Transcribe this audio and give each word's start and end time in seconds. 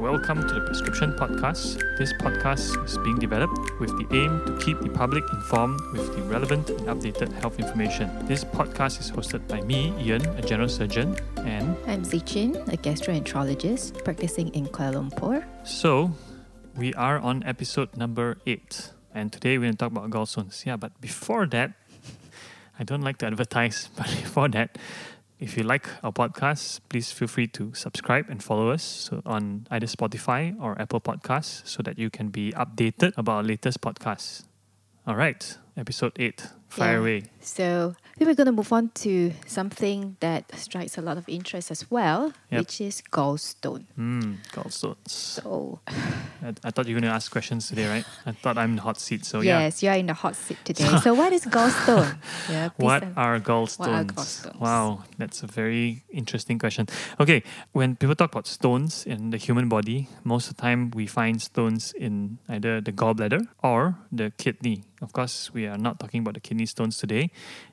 welcome 0.00 0.40
to 0.48 0.54
the 0.54 0.62
Prescription 0.62 1.12
Podcast. 1.12 1.78
This 1.98 2.10
podcast 2.14 2.82
is 2.86 2.96
being 3.04 3.18
developed 3.18 3.58
with 3.78 3.90
the 3.98 4.06
aim 4.16 4.40
to 4.46 4.56
keep 4.64 4.80
the 4.80 4.88
public 4.88 5.22
informed 5.30 5.78
with 5.92 6.16
the 6.16 6.22
relevant 6.22 6.70
and 6.70 6.80
updated 6.88 7.30
health 7.42 7.58
information. 7.58 8.08
This 8.26 8.42
podcast 8.42 8.98
is 8.98 9.10
hosted 9.10 9.46
by 9.46 9.60
me, 9.60 9.92
Ian, 10.00 10.24
a 10.38 10.42
general 10.42 10.70
surgeon, 10.70 11.16
and 11.44 11.76
I'm 11.86 12.02
Zichin, 12.02 12.56
a 12.72 12.78
gastroenterologist 12.78 14.02
practicing 14.02 14.48
in 14.54 14.68
Kuala 14.68 15.04
Lumpur. 15.04 15.44
so 15.64 16.12
we 16.74 16.94
are 16.94 17.18
on 17.18 17.42
episode 17.42 17.94
number 17.94 18.38
eight. 18.46 18.92
And 19.14 19.30
today 19.30 19.58
we're 19.58 19.64
going 19.64 19.72
to 19.74 19.78
talk 19.78 19.92
about 19.92 20.08
gallstones. 20.08 20.64
Yeah, 20.64 20.76
but 20.76 20.98
before 21.02 21.44
that, 21.48 21.72
I 22.78 22.84
don't 22.84 23.02
like 23.02 23.18
to 23.18 23.26
advertise, 23.26 23.90
but 23.96 24.06
before 24.06 24.48
that, 24.48 24.78
if 25.40 25.56
you 25.56 25.62
like 25.62 25.88
our 26.04 26.12
podcast, 26.12 26.80
please 26.90 27.10
feel 27.12 27.26
free 27.26 27.46
to 27.48 27.72
subscribe 27.72 28.28
and 28.28 28.44
follow 28.44 28.68
us 28.68 29.08
on 29.24 29.66
either 29.70 29.86
Spotify 29.86 30.54
or 30.60 30.78
Apple 30.78 31.00
Podcasts 31.00 31.66
so 31.66 31.82
that 31.82 31.98
you 31.98 32.10
can 32.10 32.28
be 32.28 32.52
updated 32.52 33.16
about 33.16 33.36
our 33.36 33.42
latest 33.42 33.80
podcasts. 33.80 34.44
All 35.06 35.16
right, 35.16 35.56
episode 35.78 36.12
8 36.18 36.59
firing. 36.70 37.22
Yeah. 37.22 37.28
So 37.42 37.94
we're 38.18 38.34
going 38.34 38.46
to 38.46 38.52
move 38.52 38.72
on 38.72 38.90
to 39.02 39.32
something 39.46 40.16
that 40.20 40.44
strikes 40.58 40.98
a 40.98 41.02
lot 41.02 41.16
of 41.16 41.28
interest 41.28 41.70
as 41.70 41.90
well, 41.90 42.32
yep. 42.50 42.60
which 42.60 42.80
is 42.80 43.02
gallstone. 43.10 43.84
Mm, 43.98 44.36
gallstones. 44.52 45.08
So 45.08 45.80
I, 45.88 46.54
I, 46.64 46.70
thought 46.70 46.86
you 46.86 46.94
were 46.94 47.00
going 47.00 47.10
to 47.10 47.14
ask 47.14 47.32
questions 47.32 47.68
today, 47.68 47.88
right? 47.88 48.04
I 48.26 48.32
thought 48.32 48.58
I'm 48.58 48.70
in 48.70 48.76
the 48.76 48.82
hot 48.82 49.00
seat, 49.00 49.24
so 49.24 49.40
yes, 49.40 49.82
yeah. 49.82 49.90
you 49.90 49.96
are 49.96 50.00
in 50.00 50.06
the 50.06 50.14
hot 50.14 50.36
seat 50.36 50.58
today. 50.64 50.98
so 51.02 51.14
what 51.14 51.32
is 51.32 51.44
gallstone? 51.46 52.16
yeah, 52.50 52.70
what 52.76 53.04
are 53.16 53.40
gallstones? 53.40 53.78
what 53.78 53.88
are 53.88 54.04
gallstones? 54.04 54.60
Wow, 54.60 55.04
that's 55.18 55.42
a 55.42 55.46
very 55.46 56.04
interesting 56.10 56.58
question. 56.58 56.88
Okay, 57.18 57.42
when 57.72 57.96
people 57.96 58.14
talk 58.14 58.32
about 58.32 58.46
stones 58.46 59.04
in 59.06 59.30
the 59.30 59.38
human 59.38 59.68
body, 59.68 60.08
most 60.24 60.50
of 60.50 60.56
the 60.56 60.62
time 60.62 60.90
we 60.90 61.06
find 61.06 61.40
stones 61.40 61.92
in 61.96 62.38
either 62.48 62.80
the 62.80 62.92
gallbladder 62.92 63.48
or 63.62 63.96
the 64.12 64.32
kidney 64.36 64.84
of 65.00 65.12
course, 65.12 65.52
we 65.52 65.66
are 65.66 65.78
not 65.78 65.98
talking 65.98 66.20
about 66.20 66.34
the 66.34 66.40
kidney 66.40 66.66
stones 66.66 66.98
today, 66.98 67.30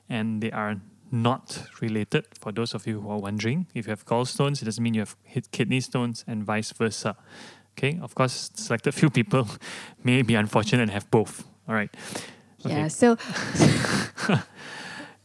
and 0.08 0.42
they 0.42 0.50
are 0.50 0.80
not 1.10 1.66
related. 1.80 2.26
For 2.38 2.52
those 2.52 2.74
of 2.74 2.86
you 2.86 3.00
who 3.00 3.10
are 3.10 3.18
wondering, 3.18 3.66
if 3.74 3.86
you 3.86 3.90
have 3.90 4.04
gallstones, 4.06 4.62
it 4.62 4.64
doesn't 4.64 4.82
mean 4.82 4.94
you 4.94 5.00
have 5.00 5.16
kidney 5.52 5.80
stones, 5.80 6.24
and 6.26 6.44
vice 6.44 6.72
versa. 6.72 7.16
Okay, 7.76 7.98
of 8.02 8.14
course, 8.14 8.50
selected 8.54 8.92
few 8.92 9.10
people 9.10 9.46
may 10.04 10.22
be 10.22 10.34
unfortunate 10.34 10.82
and 10.82 10.90
have 10.90 11.10
both. 11.10 11.44
All 11.68 11.74
right. 11.74 11.94
Okay. 12.64 12.74
Yeah, 12.74 12.88
so. 12.88 13.16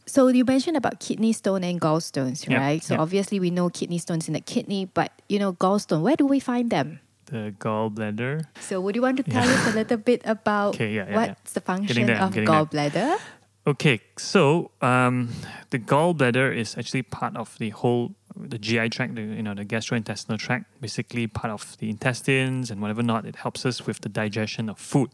So 0.06 0.28
you 0.28 0.44
mentioned 0.44 0.76
about 0.76 1.00
kidney 1.00 1.32
stone 1.32 1.64
and 1.64 1.80
gallstones, 1.80 2.48
right? 2.48 2.80
So 2.80 2.94
obviously 2.96 3.40
we 3.40 3.50
know 3.50 3.68
kidney 3.68 3.98
stones 3.98 4.28
in 4.28 4.34
the 4.34 4.40
kidney, 4.40 4.84
but 4.84 5.10
you 5.28 5.40
know 5.40 5.54
gallstone. 5.54 6.02
Where 6.02 6.14
do 6.14 6.24
we 6.24 6.38
find 6.38 6.70
them? 6.70 7.00
The 7.26 7.54
gallbladder. 7.58 8.44
So 8.60 8.80
would 8.80 8.94
you 8.94 9.02
want 9.02 9.16
to 9.16 9.22
tell 9.22 9.44
Yeah. 9.46 9.54
us 9.54 9.66
a 9.72 9.76
little 9.76 9.96
bit 9.96 10.20
about 10.24 10.74
Okay, 10.76 10.92
yeah, 10.94 11.08
yeah, 11.08 11.16
what's 11.16 11.52
the 11.52 11.60
function 11.60 12.06
there, 12.06 12.20
of 12.20 12.32
getting 12.32 12.50
there. 12.50 12.64
gallbladder? 12.64 13.16
Okay, 13.66 14.00
so 14.18 14.70
um, 14.82 15.30
the 15.70 15.78
gallbladder 15.78 16.54
is 16.54 16.76
actually 16.76 17.00
part 17.02 17.34
of 17.36 17.56
the 17.58 17.70
whole 17.70 18.12
the 18.36 18.58
GI 18.58 18.88
tract, 18.90 19.14
the, 19.14 19.22
you 19.22 19.42
know, 19.42 19.54
the 19.54 19.64
gastrointestinal 19.64 20.38
tract, 20.38 20.66
basically 20.80 21.26
part 21.26 21.52
of 21.52 21.76
the 21.78 21.88
intestines 21.90 22.70
and 22.70 22.80
whatever 22.80 23.02
not. 23.02 23.24
It 23.24 23.36
helps 23.36 23.64
us 23.64 23.86
with 23.86 24.00
the 24.00 24.08
digestion 24.08 24.68
of 24.68 24.78
food, 24.78 25.10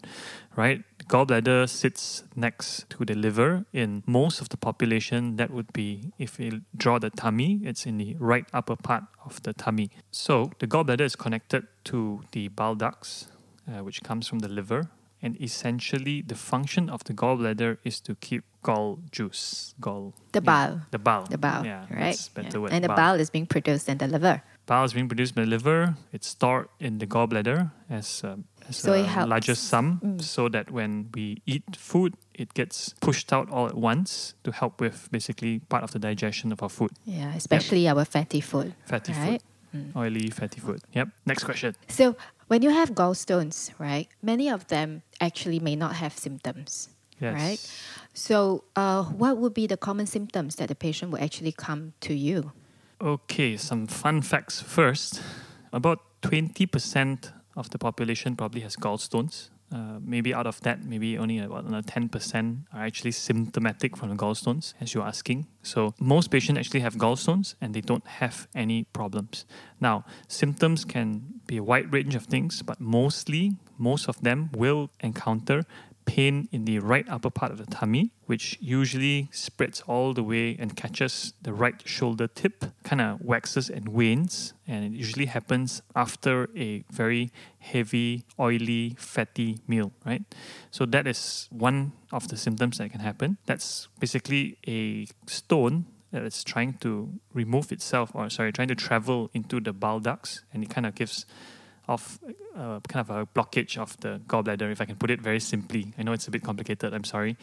right? 0.57 0.83
Gallbladder 1.09 1.69
sits 1.69 2.25
next 2.37 2.89
to 2.91 3.05
the 3.05 3.15
liver. 3.15 3.65
In 3.73 4.03
most 4.07 4.41
of 4.41 4.49
the 4.49 4.57
population, 4.57 5.37
that 5.37 5.51
would 5.51 5.73
be 5.73 6.13
if 6.19 6.39
you 6.39 6.63
draw 6.77 6.99
the 6.99 7.11
tummy, 7.11 7.61
it's 7.65 7.87
in 7.87 7.99
the 7.99 8.17
right 8.19 8.47
upper 8.53 8.77
part 8.77 9.05
of 9.25 9.43
the 9.43 9.53
tummy. 9.53 9.91
So 10.11 10.53
the 10.59 10.67
gallbladder 10.67 11.03
is 11.03 11.17
connected 11.17 11.67
to 11.85 12.23
the 12.33 12.49
bile 12.49 12.75
ducts, 12.75 13.29
uh, 13.69 13.83
which 13.83 14.03
comes 14.03 14.29
from 14.29 14.39
the 14.39 14.49
liver. 14.49 14.91
And 15.23 15.37
essentially, 15.41 16.23
the 16.23 16.35
function 16.35 16.89
of 16.89 17.05
the 17.05 17.13
gallbladder 17.13 17.77
is 17.85 18.01
to 18.01 18.15
keep 18.17 18.43
gall 18.63 18.99
juice, 19.13 19.75
gall 19.81 20.15
The 20.33 20.41
yeah, 20.41 20.45
bile. 20.53 20.81
the 20.91 20.99
bile, 20.99 21.25
The 21.29 21.39
bile, 21.39 21.65
yeah, 21.67 21.85
right? 21.91 22.17
better 22.35 22.57
Yeah. 22.59 22.63
word. 22.63 22.73
And 22.73 22.85
the 22.85 22.89
bile 22.89 23.21
is 23.21 23.29
being 23.31 23.47
produced 23.47 23.89
in 23.89 23.99
the 23.99 24.07
liver. 24.09 24.43
Bile 24.67 24.85
is 24.85 24.93
being 24.95 25.09
produced 25.09 25.35
by 25.35 25.43
the 25.45 25.49
liver. 25.51 25.97
It's 26.13 26.29
stored 26.29 26.69
in 26.79 26.99
the 26.99 27.07
gallbladder 27.07 27.71
as 27.91 28.23
a, 28.25 28.39
as 28.69 28.77
So 28.77 28.93
a 28.95 29.27
larger 29.27 29.55
sum, 29.55 30.01
Mm. 30.03 30.23
so 30.23 30.49
that 30.49 30.71
when 30.71 31.11
we 31.15 31.43
eat 31.45 31.65
food, 31.77 32.15
it 32.35 32.55
gets 32.55 32.95
pushed 33.01 33.33
out 33.33 33.51
all 33.51 33.67
at 33.67 33.75
once 33.77 34.35
to 34.45 34.53
help 34.53 34.81
with 34.81 35.09
basically 35.11 35.59
part 35.69 35.83
of 35.85 35.91
the 35.93 35.99
digestion 35.99 36.53
of 36.53 36.63
our 36.63 36.71
food, 36.71 36.91
Yeah, 37.05 37.35
especially 37.35 37.89
our 37.89 38.05
fatty 38.07 38.41
food. 38.41 38.73
fatty 38.87 39.13
Right. 39.13 39.41
food, 39.41 39.43
oily 39.97 40.31
fatty 40.31 40.61
food. 40.61 40.81
Yep. 40.93 41.09
Next 41.27 41.45
question. 41.45 41.77
So 41.89 42.17
when 42.49 42.63
you 42.63 42.71
have 42.71 42.93
gallstones, 42.93 43.71
right, 43.79 44.09
many 44.23 44.49
of 44.49 44.67
them 44.69 45.03
actually 45.21 45.61
may 45.61 45.77
not 45.77 45.95
have 45.95 46.17
symptoms. 46.17 46.89
Yes. 47.21 47.35
Right. 47.35 47.61
So 48.15 48.65
uh, 48.77 49.05
what 49.05 49.37
would 49.37 49.55
be 49.55 49.67
the 49.67 49.77
common 49.77 50.07
symptoms 50.07 50.57
that 50.57 50.69
the 50.69 50.75
patient 50.75 51.13
will 51.13 51.23
actually 51.23 51.53
come 51.53 51.93
to 52.01 52.15
you? 52.15 52.53
Okay, 53.01 53.57
some 53.57 53.87
fun 53.87 54.23
facts 54.23 54.61
first. 54.61 55.23
About 55.73 56.01
20% 56.23 57.33
of 57.57 57.71
the 57.71 57.79
population 57.79 58.37
probably 58.37 58.63
has 58.63 58.77
gallstones. 58.77 59.51
Uh, 59.73 60.01
maybe 60.03 60.35
out 60.35 60.49
of 60.49 60.61
that, 60.63 60.85
maybe 60.85 61.17
only 61.17 61.39
about 61.39 61.65
another 61.65 61.87
10% 61.87 62.65
are 62.73 62.85
actually 62.85 63.13
symptomatic 63.13 63.97
from 63.97 64.09
the 64.09 64.17
gallstones, 64.17 64.75
as 64.81 64.95
you're 64.95 65.07
asking. 65.07 65.47
So, 65.63 65.95
most 66.01 66.33
patients 66.33 66.59
actually 66.59 66.81
have 66.81 66.97
gallstones 66.97 67.55
and 67.61 67.73
they 67.73 67.81
don't 67.81 68.07
have 68.07 68.49
any 68.53 68.85
problems. 68.93 69.47
Now, 69.81 70.05
symptoms 70.27 70.85
can 70.85 71.41
be 71.47 71.59
a 71.59 71.63
wide 71.63 71.93
range 71.93 72.17
of 72.17 72.25
things, 72.25 72.63
but 72.63 72.81
mostly, 72.81 73.53
most 73.79 74.09
of 74.09 74.21
them 74.23 74.51
will 74.57 74.91
encounter 75.01 75.65
pain 76.11 76.49
in 76.51 76.65
the 76.65 76.81
right 76.81 77.07
upper 77.09 77.31
part 77.31 77.53
of 77.53 77.59
the 77.59 77.67
tummy, 77.67 78.11
which 78.27 78.59
usually 78.61 79.29
spreads 79.31 79.81
all 79.87 80.13
the 80.13 80.25
way 80.25 80.57
and 80.59 80.75
catches 80.75 81.35
the 81.41 81.53
right 81.53 81.81
shoulder 81.85 82.27
tip, 82.27 82.65
kind 82.83 83.01
of 83.01 83.21
waxes 83.21 83.71
and 83.71 83.89
wanes, 83.89 84.53
and 84.67 84.85
it 84.85 84.93
usually 84.93 85.27
happens 85.27 85.83
after 85.95 86.49
a 86.57 86.83
very 86.91 87.31
heavy, 87.61 88.25
oily, 88.41 88.97
fatty 88.99 89.59
meal, 89.69 89.93
right? 90.05 90.25
So 90.73 90.85
that 90.87 91.07
is 91.07 91.49
one 91.51 91.93
of 92.11 92.27
the 92.27 92.37
symptoms 92.37 92.79
that 92.79 92.91
can 92.91 93.01
happen. 93.01 93.39
That's 93.47 93.87
basically 94.01 94.59
a 94.67 95.07
stone 95.27 95.87
that 96.11 96.25
is 96.25 96.43
trying 96.43 96.73
to 96.85 97.21
remove 97.33 97.71
itself, 97.71 98.11
or 98.15 98.29
sorry, 98.31 98.51
trying 98.51 98.73
to 98.75 98.75
travel 98.75 99.31
into 99.33 99.61
the 99.61 99.73
bile 99.73 100.01
ducts, 100.01 100.43
and 100.53 100.65
it 100.65 100.71
kind 100.71 100.87
of 100.87 100.97
gives 100.97 101.25
off 101.91 102.19
uh, 102.57 102.79
kind 102.89 103.03
of 103.05 103.11
a 103.11 103.27
blockage 103.37 103.77
of 103.77 103.91
the 104.01 104.21
gallbladder, 104.31 104.71
if 104.73 104.81
I 104.81 104.87
can 104.87 104.97
put 104.97 105.11
it 105.11 105.21
very 105.21 105.41
simply. 105.41 105.83
I 105.99 106.03
know 106.05 106.13
it's 106.13 106.29
a 106.29 106.31
bit 106.31 106.43
complicated, 106.43 106.95
I'm 106.95 107.05
sorry. 107.05 107.37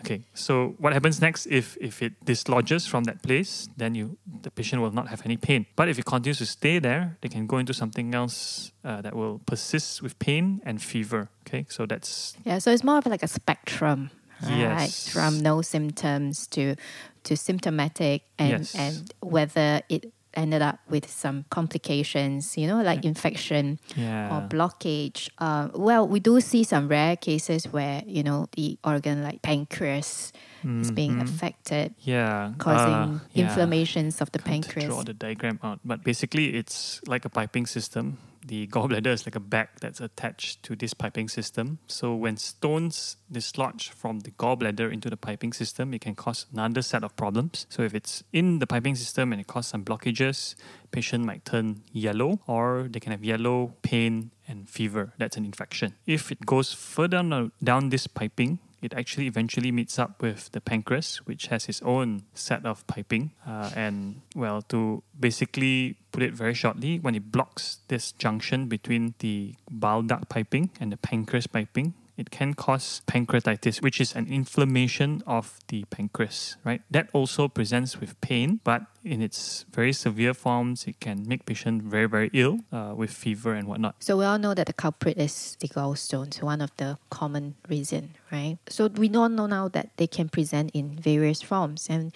Okay, 0.00 0.20
so 0.34 0.74
what 0.78 0.92
happens 0.92 1.20
next 1.20 1.46
if, 1.46 1.76
if 1.80 2.02
it 2.02 2.12
dislodges 2.24 2.86
from 2.86 3.04
that 3.04 3.22
place, 3.22 3.68
then 3.76 3.94
you 3.94 4.16
the 4.42 4.50
patient 4.50 4.82
will 4.82 4.90
not 4.90 5.08
have 5.08 5.22
any 5.24 5.36
pain. 5.36 5.66
But 5.76 5.88
if 5.88 5.98
it 5.98 6.04
continues 6.04 6.38
to 6.38 6.46
stay 6.46 6.78
there, 6.80 7.16
they 7.22 7.30
can 7.30 7.46
go 7.46 7.56
into 7.58 7.72
something 7.72 8.14
else 8.14 8.72
uh, 8.84 9.00
that 9.02 9.14
will 9.14 9.40
persist 9.46 10.02
with 10.02 10.18
pain 10.18 10.60
and 10.66 10.82
fever. 10.82 11.28
Okay, 11.46 11.64
so 11.68 11.86
that's 11.86 12.36
Yeah, 12.44 12.58
so 12.58 12.70
it's 12.70 12.84
more 12.84 12.98
of 12.98 13.06
like 13.06 13.22
a 13.22 13.28
spectrum, 13.28 14.10
right? 14.42 14.58
Yes. 14.58 15.08
From 15.08 15.40
no 15.40 15.62
symptoms 15.62 16.46
to 16.48 16.74
to 17.22 17.36
symptomatic, 17.36 18.22
and 18.36 18.50
Yes. 18.50 18.74
and 18.74 19.14
whether 19.20 19.80
it 19.88 20.12
ended 20.36 20.62
up 20.62 20.78
with 20.88 21.10
some 21.10 21.44
complications, 21.50 22.56
you 22.56 22.66
know, 22.66 22.82
like 22.82 23.04
infection 23.04 23.78
yeah. 23.96 24.28
or 24.36 24.48
blockage. 24.48 25.28
Uh, 25.38 25.68
well, 25.74 26.06
we 26.08 26.20
do 26.20 26.40
see 26.40 26.64
some 26.64 26.88
rare 26.88 27.16
cases 27.16 27.66
where 27.72 28.02
you 28.06 28.22
know 28.22 28.46
the 28.56 28.78
organ 28.84 29.22
like 29.22 29.42
pancreas 29.42 30.32
is 30.64 30.90
being 30.90 31.16
Mhm. 31.16 31.22
affected, 31.28 31.94
yeah, 32.00 32.52
causing 32.58 32.94
uh, 32.94 33.18
yeah. 33.32 33.44
inflammations 33.44 34.20
of 34.22 34.32
the 34.32 34.38
Can't 34.38 34.64
pancreas. 34.64 34.88
draw 34.88 35.02
the 35.04 35.12
diagram 35.12 35.58
out, 35.62 35.80
but 35.84 36.02
basically 36.02 36.56
it's 36.56 37.00
like 37.06 37.24
a 37.26 37.28
piping 37.28 37.66
system. 37.66 38.16
The 38.46 38.66
gallbladder 38.66 39.06
is 39.06 39.26
like 39.26 39.36
a 39.36 39.40
bag 39.40 39.68
that's 39.80 40.00
attached 40.00 40.62
to 40.64 40.76
this 40.76 40.92
piping 40.92 41.28
system. 41.28 41.78
So 41.86 42.14
when 42.14 42.36
stones 42.36 43.16
dislodge 43.32 43.88
from 43.88 44.20
the 44.20 44.32
gallbladder 44.32 44.92
into 44.92 45.08
the 45.08 45.16
piping 45.16 45.54
system, 45.54 45.94
it 45.94 46.02
can 46.02 46.14
cause 46.14 46.44
another 46.52 46.82
set 46.82 47.02
of 47.02 47.16
problems. 47.16 47.66
So 47.70 47.82
if 47.82 47.94
it's 47.94 48.22
in 48.32 48.58
the 48.58 48.66
piping 48.66 48.96
system 48.96 49.32
and 49.32 49.40
it 49.40 49.46
causes 49.46 49.70
some 49.70 49.84
blockages, 49.84 50.56
patient 50.90 51.24
might 51.24 51.44
turn 51.44 51.82
yellow 51.92 52.40
or 52.46 52.86
they 52.90 53.00
can 53.00 53.12
have 53.12 53.24
yellow 53.24 53.74
pain 53.82 54.30
and 54.46 54.68
fever. 54.68 55.14
That's 55.16 55.36
an 55.36 55.44
infection. 55.44 55.94
If 56.06 56.30
it 56.30 56.44
goes 56.44 56.72
further 56.72 57.50
down, 57.62 57.88
this 57.88 58.06
piping, 58.06 58.58
it 58.82 58.92
actually 58.92 59.26
eventually 59.26 59.72
meets 59.72 59.98
up 59.98 60.20
with 60.20 60.52
the 60.52 60.60
pancreas, 60.60 61.24
which 61.24 61.46
has 61.46 61.68
its 61.70 61.80
own 61.82 62.24
set 62.34 62.66
of 62.66 62.86
piping. 62.86 63.32
Uh, 63.46 63.70
and, 63.74 64.20
well, 64.36 64.60
to 64.68 65.02
basically 65.18 65.96
put 66.14 66.22
it 66.22 66.32
very 66.32 66.54
shortly, 66.54 67.00
when 67.00 67.16
it 67.16 67.32
blocks 67.32 67.78
this 67.88 68.12
junction 68.12 68.68
between 68.68 69.14
the 69.18 69.56
bile 69.68 70.00
duct 70.00 70.28
piping 70.28 70.70
and 70.78 70.92
the 70.92 70.96
pancreas 70.96 71.48
piping, 71.48 71.92
it 72.16 72.30
can 72.30 72.54
cause 72.54 73.02
pancreatitis, 73.08 73.82
which 73.82 74.00
is 74.00 74.14
an 74.14 74.28
inflammation 74.30 75.24
of 75.26 75.58
the 75.66 75.82
pancreas, 75.90 76.56
right? 76.62 76.82
That 76.88 77.08
also 77.12 77.48
presents 77.48 77.98
with 77.98 78.14
pain, 78.20 78.60
but 78.62 78.82
in 79.02 79.20
its 79.20 79.66
very 79.74 79.92
severe 79.92 80.34
forms, 80.34 80.86
it 80.86 81.00
can 81.00 81.26
make 81.26 81.46
patient 81.46 81.82
very, 81.82 82.06
very 82.06 82.30
ill 82.32 82.60
uh, 82.70 82.94
with 82.94 83.10
fever 83.10 83.52
and 83.52 83.66
whatnot. 83.66 83.96
So 83.98 84.16
we 84.16 84.24
all 84.24 84.38
know 84.38 84.54
that 84.54 84.68
the 84.68 84.72
culprit 84.72 85.18
is 85.18 85.56
the 85.58 85.66
gallstones, 85.66 86.40
one 86.40 86.60
of 86.60 86.70
the 86.76 86.96
common 87.10 87.56
reason, 87.68 88.14
right? 88.30 88.58
So 88.68 88.86
we 88.86 89.10
all 89.16 89.28
know 89.28 89.46
now 89.46 89.66
that 89.70 89.90
they 89.96 90.06
can 90.06 90.28
present 90.28 90.70
in 90.72 90.94
various 90.94 91.42
forms. 91.42 91.88
And, 91.90 92.14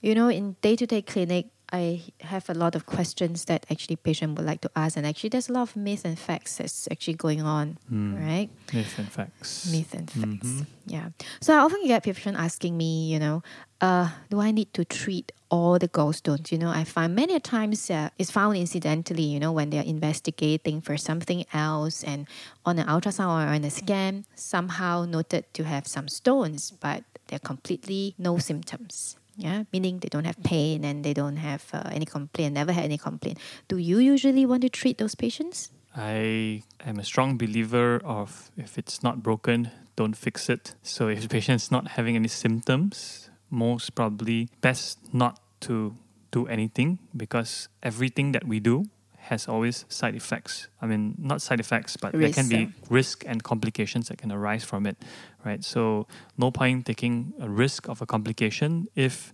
you 0.00 0.14
know, 0.14 0.28
in 0.28 0.54
day-to-day 0.62 1.02
clinic, 1.02 1.46
I 1.72 2.02
have 2.20 2.50
a 2.50 2.54
lot 2.54 2.74
of 2.76 2.84
questions 2.84 3.46
that 3.46 3.64
actually 3.70 3.96
patient 3.96 4.36
would 4.36 4.44
like 4.44 4.60
to 4.60 4.70
ask, 4.76 4.96
and 4.98 5.06
actually 5.06 5.30
there's 5.30 5.48
a 5.48 5.52
lot 5.52 5.62
of 5.62 5.74
myths 5.76 6.04
and 6.04 6.18
facts 6.18 6.56
that's 6.58 6.86
actually 6.92 7.14
going 7.14 7.40
on, 7.40 7.78
Mm. 7.90 8.20
right? 8.20 8.50
Myths 8.74 8.98
and 8.98 9.08
facts. 9.10 9.72
Myths 9.72 9.94
and 9.94 10.10
facts, 10.10 10.46
Mhm. 10.52 10.66
yeah. 10.86 11.08
So 11.40 11.54
I 11.56 11.60
often 11.64 11.80
get 11.86 12.02
patient 12.04 12.36
asking 12.36 12.76
me, 12.76 13.08
you 13.12 13.18
know, 13.18 13.42
uh, 13.80 14.10
do 14.28 14.38
I 14.40 14.50
need 14.52 14.72
to 14.74 14.84
treat 14.84 15.32
all 15.50 15.78
the 15.78 15.88
gallstones? 15.88 16.52
You 16.52 16.58
know, 16.58 16.68
I 16.68 16.84
find 16.84 17.14
many 17.16 17.40
times 17.40 17.88
uh, 17.90 18.10
it's 18.18 18.30
found 18.30 18.56
incidentally, 18.58 19.24
you 19.24 19.40
know, 19.40 19.50
when 19.52 19.70
they're 19.70 19.82
investigating 19.82 20.82
for 20.82 20.98
something 20.98 21.46
else, 21.54 22.04
and 22.04 22.28
on 22.66 22.78
an 22.78 22.86
ultrasound 22.86 23.32
or 23.48 23.48
on 23.48 23.64
a 23.64 23.70
scan, 23.70 24.26
somehow 24.36 25.06
noted 25.06 25.44
to 25.54 25.64
have 25.64 25.86
some 25.88 26.06
stones, 26.08 26.70
but 26.70 27.02
they're 27.28 27.38
completely 27.40 28.14
no 28.18 28.36
symptoms. 28.36 29.16
Yeah, 29.36 29.64
meaning 29.72 29.98
they 30.00 30.08
don't 30.08 30.24
have 30.24 30.42
pain 30.42 30.84
and 30.84 31.04
they 31.04 31.14
don't 31.14 31.36
have 31.36 31.64
uh, 31.72 31.88
any 31.90 32.04
complaint, 32.04 32.54
never 32.54 32.72
had 32.72 32.84
any 32.84 32.98
complaint. 32.98 33.38
Do 33.68 33.78
you 33.78 33.98
usually 33.98 34.44
want 34.44 34.62
to 34.62 34.68
treat 34.68 34.98
those 34.98 35.14
patients? 35.14 35.70
I 35.96 36.62
am 36.84 36.98
a 36.98 37.04
strong 37.04 37.36
believer 37.36 38.00
of 38.04 38.50
if 38.56 38.78
it's 38.78 39.02
not 39.02 39.22
broken, 39.22 39.70
don't 39.96 40.16
fix 40.16 40.48
it. 40.48 40.74
So 40.82 41.08
if 41.08 41.22
the 41.22 41.28
patient 41.28 41.62
is 41.62 41.70
not 41.70 41.88
having 41.88 42.16
any 42.16 42.28
symptoms, 42.28 43.30
most 43.50 43.94
probably 43.94 44.48
best 44.60 44.98
not 45.12 45.38
to 45.60 45.94
do 46.30 46.46
anything 46.46 46.98
because 47.16 47.68
everything 47.82 48.32
that 48.32 48.44
we 48.46 48.58
do 48.58 48.86
has 49.22 49.48
always 49.48 49.84
side 49.88 50.14
effects. 50.14 50.68
I 50.80 50.86
mean, 50.86 51.14
not 51.18 51.40
side 51.40 51.60
effects, 51.60 51.96
but 51.96 52.12
there 52.12 52.32
can 52.32 52.48
be 52.48 52.72
risk 52.90 53.24
and 53.26 53.42
complications 53.42 54.08
that 54.08 54.18
can 54.18 54.32
arise 54.32 54.64
from 54.64 54.86
it, 54.86 54.96
right? 55.44 55.62
So 55.62 56.06
no 56.36 56.50
point 56.50 56.86
taking 56.86 57.32
a 57.40 57.48
risk 57.48 57.88
of 57.88 58.02
a 58.02 58.06
complication 58.06 58.88
if 58.96 59.32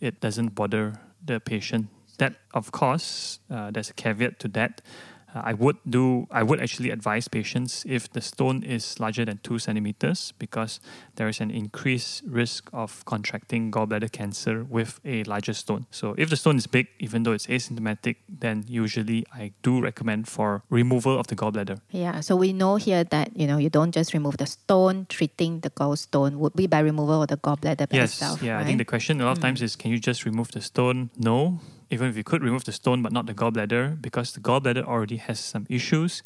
it 0.00 0.20
doesn't 0.20 0.54
bother 0.54 1.00
the 1.24 1.40
patient. 1.40 1.88
That, 2.18 2.34
of 2.52 2.70
course, 2.70 3.40
uh, 3.50 3.70
there's 3.72 3.90
a 3.90 3.94
caveat 3.94 4.38
to 4.40 4.48
that. 4.48 4.82
I 5.42 5.52
would 5.54 5.76
do. 5.88 6.26
I 6.30 6.42
would 6.42 6.60
actually 6.60 6.90
advise 6.90 7.28
patients 7.28 7.84
if 7.86 8.10
the 8.12 8.20
stone 8.20 8.62
is 8.62 9.00
larger 9.00 9.24
than 9.24 9.38
two 9.42 9.58
centimeters 9.58 10.32
because 10.38 10.80
there 11.16 11.28
is 11.28 11.40
an 11.40 11.50
increased 11.50 12.22
risk 12.26 12.70
of 12.72 13.04
contracting 13.04 13.70
gallbladder 13.70 14.10
cancer 14.12 14.64
with 14.64 15.00
a 15.04 15.24
larger 15.24 15.52
stone. 15.52 15.86
So 15.90 16.14
if 16.18 16.30
the 16.30 16.36
stone 16.36 16.56
is 16.56 16.66
big, 16.66 16.88
even 16.98 17.22
though 17.22 17.32
it's 17.32 17.46
asymptomatic, 17.46 18.16
then 18.28 18.64
usually 18.68 19.24
I 19.32 19.52
do 19.62 19.80
recommend 19.80 20.28
for 20.28 20.62
removal 20.70 21.18
of 21.18 21.26
the 21.26 21.36
gallbladder. 21.36 21.80
Yeah, 21.90 22.20
so 22.20 22.36
we 22.36 22.52
know 22.52 22.76
here 22.76 23.04
that 23.04 23.36
you 23.36 23.46
know 23.46 23.58
you 23.58 23.70
don't 23.70 23.92
just 23.92 24.14
remove 24.14 24.36
the 24.36 24.46
stone. 24.46 25.06
Treating 25.08 25.60
the 25.60 25.70
gallstone 25.70 26.36
would 26.36 26.54
be 26.54 26.66
by 26.66 26.80
removal 26.80 27.22
of 27.22 27.28
the 27.28 27.36
gallbladder 27.36 27.88
by 27.88 27.96
Yes, 27.96 28.14
itself. 28.14 28.42
yeah. 28.42 28.54
right? 28.54 28.62
I 28.62 28.64
think 28.64 28.78
the 28.78 28.84
question 28.84 29.20
a 29.20 29.24
lot 29.24 29.32
of 29.32 29.38
hmm. 29.38 29.42
times 29.42 29.62
is, 29.62 29.76
can 29.76 29.90
you 29.90 29.98
just 29.98 30.24
remove 30.24 30.52
the 30.52 30.60
stone? 30.60 31.10
No. 31.16 31.60
Even 31.90 32.08
if 32.08 32.16
you 32.16 32.24
could 32.24 32.42
remove 32.42 32.64
the 32.64 32.72
stone, 32.72 33.02
but 33.02 33.12
not 33.12 33.26
the 33.26 33.34
gallbladder, 33.34 34.00
because 34.00 34.32
the 34.32 34.40
gallbladder 34.40 34.84
already 34.84 35.16
has 35.16 35.38
some 35.38 35.66
issues. 35.68 36.22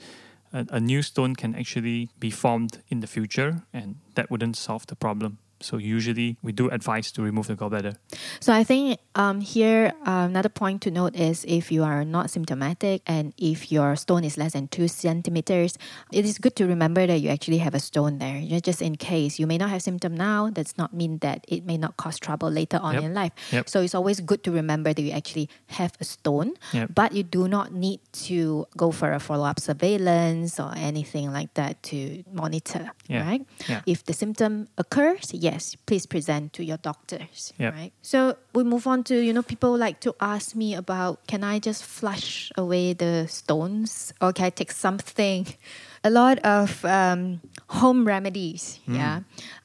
A, 0.52 0.66
a 0.70 0.80
new 0.80 1.02
stone 1.02 1.34
can 1.34 1.54
actually 1.54 2.10
be 2.18 2.30
formed 2.30 2.82
in 2.88 3.00
the 3.00 3.06
future, 3.06 3.62
and 3.72 3.96
that 4.14 4.30
wouldn't 4.30 4.56
solve 4.56 4.86
the 4.86 4.96
problem. 4.96 5.38
So 5.60 5.76
usually 5.76 6.36
we 6.42 6.52
do 6.52 6.68
advise 6.70 7.10
to 7.12 7.22
remove 7.22 7.46
the 7.48 7.56
gallbladder. 7.56 7.96
So 8.40 8.52
I 8.52 8.62
think 8.64 8.98
um, 9.14 9.40
here 9.40 9.92
uh, 10.06 10.26
another 10.30 10.48
point 10.48 10.82
to 10.82 10.90
note 10.90 11.16
is 11.16 11.44
if 11.48 11.72
you 11.72 11.82
are 11.82 12.04
not 12.04 12.30
symptomatic 12.30 13.02
and 13.06 13.32
if 13.38 13.72
your 13.72 13.96
stone 13.96 14.22
is 14.24 14.38
less 14.38 14.52
than 14.52 14.68
two 14.68 14.86
centimeters, 14.88 15.76
it 16.12 16.24
is 16.24 16.38
good 16.38 16.54
to 16.56 16.66
remember 16.66 17.06
that 17.06 17.18
you 17.18 17.28
actually 17.30 17.58
have 17.58 17.74
a 17.74 17.80
stone 17.80 18.18
there. 18.18 18.40
Just 18.60 18.80
in 18.82 18.94
case 18.96 19.38
you 19.38 19.46
may 19.46 19.58
not 19.58 19.70
have 19.70 19.82
symptom 19.82 20.14
now, 20.14 20.48
does 20.50 20.78
not 20.78 20.94
mean 20.94 21.18
that 21.18 21.44
it 21.48 21.64
may 21.66 21.76
not 21.76 21.96
cause 21.96 22.18
trouble 22.18 22.50
later 22.50 22.78
on 22.80 22.94
Yep. 22.94 23.02
in 23.02 23.14
life. 23.14 23.32
Yep. 23.52 23.68
So 23.68 23.80
it's 23.82 23.94
always 23.94 24.20
good 24.20 24.42
to 24.44 24.50
remember 24.52 24.94
that 24.94 25.02
you 25.02 25.10
actually 25.10 25.48
have 25.78 25.92
a 26.00 26.04
stone, 26.04 26.52
Yep. 26.72 26.90
but 26.94 27.12
you 27.12 27.22
do 27.22 27.48
not 27.48 27.72
need 27.72 28.00
to 28.30 28.66
go 28.76 28.90
for 28.92 29.12
a 29.12 29.18
follow 29.20 29.44
up 29.44 29.58
surveillance 29.60 30.60
or 30.60 30.72
anything 30.76 31.32
like 31.32 31.52
that 31.54 31.82
to 31.90 32.22
monitor. 32.32 32.90
Yeah. 33.08 33.26
Right? 33.26 33.42
Yeah. 33.68 33.80
If 33.86 34.04
the 34.04 34.12
symptom 34.12 34.68
occurs, 34.78 35.32
yes, 35.32 35.47
please 35.86 36.06
present 36.06 36.52
to 36.52 36.62
your 36.64 36.78
doctors. 36.78 37.52
Yep. 37.58 37.74
Right. 37.74 37.92
So 38.02 38.36
we 38.54 38.64
move 38.64 38.86
on 38.86 39.02
to 39.04 39.14
you 39.14 39.32
know 39.32 39.42
people 39.42 39.76
like 39.76 40.00
to 40.00 40.14
ask 40.20 40.54
me 40.54 40.74
about 40.74 41.26
can 41.26 41.42
I 41.44 41.58
just 41.58 41.84
flush 41.84 42.50
away 42.56 42.94
the 42.94 43.26
stones 43.28 44.12
or 44.20 44.32
can 44.32 44.46
I 44.46 44.50
take 44.50 44.72
something? 44.72 45.46
A 46.04 46.10
lot 46.10 46.38
of 46.44 46.84
um, 46.84 47.40
home 47.68 48.06
remedies, 48.06 48.78
yeah, 48.86 49.20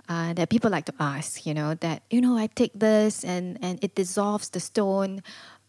uh, 0.09 0.33
that 0.33 0.49
people 0.49 0.71
like 0.71 0.85
to 0.85 0.93
ask. 0.99 1.45
You 1.45 1.53
know 1.53 1.75
that 1.75 2.01
you 2.09 2.21
know 2.21 2.37
I 2.37 2.47
take 2.47 2.71
this 2.73 3.23
and 3.23 3.57
and 3.61 3.77
it 3.83 3.93
dissolves 3.95 4.49
the 4.49 4.59
stone. 4.59 5.21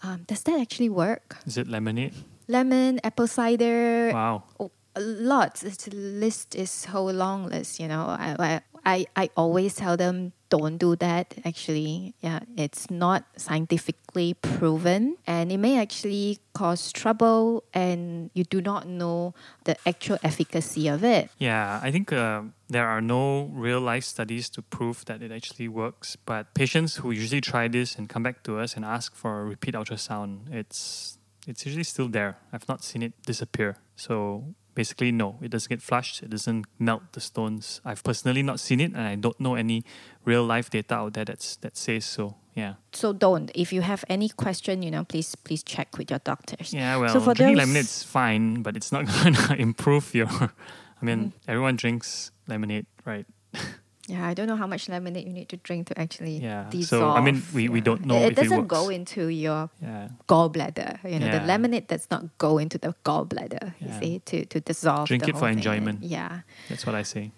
Um, 0.03 0.25
does 0.27 0.43
that 0.45 0.59
actually 0.61 0.89
work? 0.89 1.37
Is 1.47 1.57
it 1.57 1.69
lemonade? 1.69 2.15
Lemon, 2.49 2.99
apple 3.05 3.27
cider, 3.27 4.11
Wow. 4.13 4.43
oh, 4.61 4.71
a 4.97 5.01
lot. 5.01 5.55
The 5.61 5.91
list 5.93 6.55
is 6.55 6.71
so 6.71 7.05
long 7.13 7.49
list. 7.49 7.79
You 7.81 7.89
know, 7.89 8.05
I, 8.09 8.37
I 8.39 8.61
I 8.85 9.07
I 9.17 9.31
always 9.37 9.75
tell 9.75 9.97
them 9.97 10.33
don't 10.49 10.79
do 10.79 10.95
that. 10.97 11.35
Actually, 11.45 12.15
yeah, 12.21 12.41
it's 12.57 12.91
not 12.91 13.25
scientifically 13.37 14.35
proven, 14.35 15.17
and 15.27 15.51
it 15.51 15.59
may 15.59 15.81
actually 15.81 16.39
cause 16.53 16.93
trouble, 16.93 17.65
and 17.75 18.31
you 18.35 18.45
do 18.45 18.61
not 18.61 18.87
know 18.87 19.35
the 19.65 19.77
actual 19.87 20.19
efficacy 20.23 20.87
of 20.87 21.03
it. 21.03 21.31
Yeah, 21.39 21.81
I 21.83 21.91
think 21.91 22.13
uh, 22.13 22.43
there 22.69 22.87
are 22.87 23.01
no 23.01 23.51
real 23.53 23.81
life 23.81 24.05
studies 24.05 24.49
to 24.51 24.63
prove 24.63 25.05
that 25.07 25.23
it 25.23 25.33
actually 25.33 25.69
works. 25.69 26.17
But 26.17 26.55
patients 26.55 26.97
who 26.97 27.11
usually 27.11 27.41
try 27.41 27.67
this 27.69 27.97
and 27.97 28.09
come 28.09 28.23
back 28.23 28.45
to 28.45 28.59
us 28.59 28.77
and 28.77 28.85
ask 28.85 29.15
for 29.15 29.41
a 29.41 29.45
repeat 29.45 29.75
ultrasound, 29.75 30.53
it's 30.53 31.19
it's 31.47 31.67
usually 31.67 31.85
still 31.85 32.09
there. 32.09 32.39
I've 32.53 32.69
not 32.69 32.85
seen 32.85 33.03
it 33.03 33.13
disappear. 33.27 33.77
So 33.97 34.55
basically, 34.75 35.13
no, 35.13 35.39
it 35.43 35.51
doesn't 35.51 35.69
get 35.69 35.83
flushed. 35.83 36.23
It 36.23 36.31
doesn't 36.31 36.67
melt 36.79 37.03
the 37.13 37.21
stones. 37.21 37.81
I've 37.85 38.03
personally 38.03 38.43
not 38.43 38.61
seen 38.61 38.81
it, 38.81 38.93
and 38.93 39.03
I 39.03 39.15
don't 39.17 39.39
know 39.41 39.55
any 39.55 39.85
real 40.25 40.45
life 40.45 40.71
data 40.71 40.95
out 40.95 41.13
there 41.15 41.25
that's 41.25 41.57
that 41.57 41.77
says 41.77 42.05
so. 42.05 42.37
Yeah, 42.57 42.75
So 42.93 43.13
don't. 43.13 43.51
If 43.55 43.73
you 43.73 43.83
have 43.83 44.05
any 44.09 44.29
question, 44.29 44.83
you 44.83 44.91
know, 44.91 45.03
please 45.05 45.35
please 45.35 45.63
check 45.65 45.99
with 45.99 46.09
your 46.11 46.21
doctors. 46.21 46.73
yeah. 46.73 46.97
Well, 46.99 47.09
So 47.13 47.21
for 47.21 47.35
drinking 47.35 47.57
those- 47.57 47.67
lemonade's 47.67 48.03
fine, 48.05 48.63
but 48.63 48.77
it's 48.77 48.93
not 48.93 49.07
gonna 49.23 49.57
improve 49.59 50.15
your. 50.15 50.29
I 51.03 51.05
mean, 51.05 51.19
Mm. 51.19 51.33
everyone 51.49 51.77
drinks 51.77 52.31
lemonade, 52.47 52.87
right? 53.05 53.27
Yeah, 54.07 54.27
I 54.29 54.35
don't 54.35 54.47
know 54.47 54.57
how 54.57 54.67
much 54.67 54.89
lemonade 54.89 55.27
you 55.27 55.33
need 55.33 55.49
to 55.49 55.57
drink 55.57 55.87
to 55.89 55.99
actually 55.99 56.37
Yeah. 56.39 56.67
dissolve. 56.69 57.01
So 57.01 57.11
I 57.19 57.21
mean, 57.25 57.43
we, 57.55 57.69
we 57.71 57.81
don't 57.81 58.05
know 58.05 58.17
It, 58.21 58.33
if 58.33 58.37
doesn't 58.37 58.65
it 58.65 58.69
go 58.69 58.91
into 58.91 59.29
your 59.29 59.71
yeah. 59.81 60.09
gallbladder. 60.29 60.99
You 61.11 61.19
know, 61.19 61.31
the 61.33 61.41
lemonade 61.47 61.87
does 61.87 62.07
not 62.11 62.37
go 62.37 62.59
into 62.59 62.77
the 62.77 62.95
gallbladder. 63.05 63.73
You 63.81 63.89
Yeah. 63.89 64.01
see, 64.01 64.19
to 64.29 64.45
to 64.45 64.61
dissolve. 64.61 65.09
Drink 65.09 65.27
it 65.29 65.33
for 65.33 65.49
thing. 65.49 65.57
enjoyment. 65.57 66.03
Yeah. 66.03 66.41
That's 66.69 66.85
what 66.87 66.95
I 66.95 67.03
say. 67.03 67.31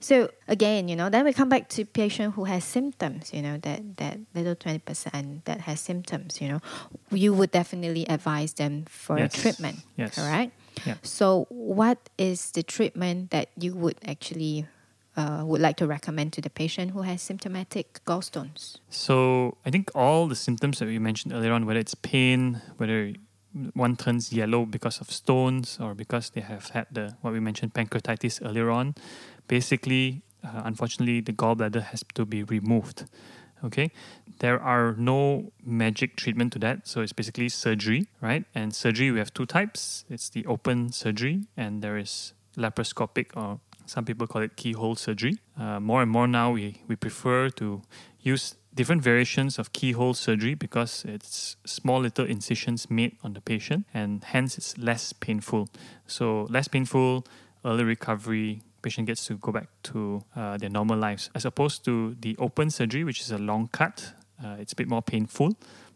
So 0.00 0.28
again, 0.48 0.88
you 0.88 0.96
know, 0.96 1.08
then 1.08 1.24
we 1.24 1.32
come 1.32 1.48
back 1.48 1.68
to 1.70 1.84
patient 1.84 2.34
who 2.34 2.44
has 2.44 2.64
symptoms. 2.64 3.32
You 3.32 3.40
know, 3.40 3.56
that 3.64 3.80
that 3.96 4.18
little 4.34 4.54
twenty 4.54 4.80
percent 4.80 5.44
that 5.48 5.60
has 5.64 5.80
symptoms. 5.80 6.40
You 6.40 6.48
know, 6.52 6.60
you 7.10 7.32
would 7.32 7.50
definitely 7.50 8.04
advise 8.08 8.52
them 8.60 8.84
for 8.88 9.16
Yes. 9.16 9.32
a 9.32 9.40
treatment. 9.40 9.76
Yes. 9.96 10.14
Correct. 10.20 10.52
Yeah. 10.84 10.96
So, 11.02 11.46
what 11.48 11.98
is 12.18 12.52
the 12.52 12.62
treatment 12.62 13.30
that 13.30 13.48
you 13.56 13.72
would 13.74 13.96
actually 14.04 14.66
uh, 15.20 15.44
would 15.44 15.60
like 15.60 15.76
to 15.76 15.86
recommend 15.86 16.32
to 16.32 16.40
the 16.40 16.50
patient 16.50 16.92
who 16.92 17.02
has 17.02 17.20
symptomatic 17.20 18.00
gallstones? 18.06 18.78
So 18.88 19.56
I 19.66 19.70
think 19.70 19.90
all 19.94 20.26
the 20.28 20.36
symptoms 20.36 20.78
that 20.78 20.86
we 20.86 20.98
mentioned 20.98 21.32
earlier 21.32 21.52
on, 21.52 21.66
whether 21.66 21.80
it's 21.80 21.94
pain, 21.94 22.62
whether 22.78 23.12
one 23.74 23.96
turns 23.96 24.32
yellow 24.32 24.64
because 24.64 25.00
of 25.00 25.10
stones 25.10 25.78
or 25.80 25.94
because 25.94 26.30
they 26.30 26.40
have 26.40 26.68
had 26.70 26.86
the 26.90 27.16
what 27.20 27.32
we 27.32 27.40
mentioned 27.40 27.74
pancreatitis 27.74 28.40
earlier 28.46 28.70
on, 28.70 28.94
basically, 29.48 30.22
uh, 30.44 30.62
unfortunately, 30.64 31.20
the 31.20 31.32
gallbladder 31.32 31.82
has 31.82 32.04
to 32.14 32.24
be 32.24 32.42
removed. 32.44 33.04
Okay, 33.62 33.90
there 34.38 34.58
are 34.58 34.94
no 34.96 35.52
magic 35.62 36.16
treatment 36.16 36.50
to 36.54 36.58
that, 36.60 36.88
so 36.88 37.02
it's 37.02 37.12
basically 37.12 37.50
surgery, 37.50 38.06
right? 38.22 38.44
And 38.54 38.74
surgery 38.74 39.10
we 39.10 39.18
have 39.18 39.34
two 39.34 39.44
types. 39.44 40.06
It's 40.08 40.30
the 40.30 40.46
open 40.46 40.92
surgery, 40.92 41.44
and 41.58 41.82
there 41.82 41.98
is 41.98 42.32
laparoscopic, 42.56 43.36
or 43.36 43.60
some 43.90 44.04
people 44.04 44.26
call 44.26 44.42
it 44.42 44.52
keyhole 44.56 44.94
surgery. 45.06 45.34
Uh, 45.58 45.80
more 45.80 46.00
and 46.02 46.10
more 46.16 46.28
now, 46.28 46.48
we 46.56 46.64
we 46.88 46.96
prefer 46.96 47.50
to 47.50 47.66
use 48.32 48.44
different 48.78 49.02
variations 49.02 49.58
of 49.58 49.64
keyhole 49.72 50.14
surgery 50.14 50.54
because 50.54 51.04
it's 51.14 51.56
small 51.64 52.00
little 52.06 52.26
incisions 52.34 52.80
made 52.88 53.12
on 53.24 53.32
the 53.34 53.40
patient, 53.40 53.84
and 53.92 54.10
hence 54.24 54.58
it's 54.58 54.78
less 54.78 55.12
painful. 55.26 55.62
So 56.06 56.46
less 56.56 56.68
painful, 56.68 57.24
early 57.64 57.84
recovery, 57.84 58.62
patient 58.82 59.06
gets 59.08 59.26
to 59.26 59.34
go 59.46 59.50
back 59.52 59.68
to 59.82 59.98
uh, 60.36 60.56
their 60.60 60.70
normal 60.70 60.98
lives, 60.98 61.30
as 61.34 61.44
opposed 61.44 61.84
to 61.84 61.92
the 62.20 62.36
open 62.38 62.70
surgery, 62.70 63.04
which 63.04 63.20
is 63.20 63.30
a 63.32 63.38
long 63.38 63.68
cut. 63.72 64.14
Uh, 64.42 64.56
it's 64.62 64.72
a 64.72 64.76
bit 64.76 64.88
more 64.88 65.02
painful, 65.02 65.50